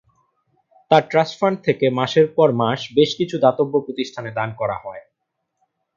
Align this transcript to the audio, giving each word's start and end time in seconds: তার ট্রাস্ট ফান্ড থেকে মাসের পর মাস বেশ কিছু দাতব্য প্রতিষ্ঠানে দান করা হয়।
তার 0.91 1.03
ট্রাস্ট 1.09 1.35
ফান্ড 1.39 1.57
থেকে 1.63 1.85
মাসের 1.89 2.27
পর 2.35 2.49
মাস 2.53 2.79
বেশ 2.95 3.09
কিছু 3.17 3.35
দাতব্য 3.37 3.73
প্রতিষ্ঠানে 3.85 4.29
দান 4.31 4.49
করা 4.59 4.77
হয়। 4.83 5.03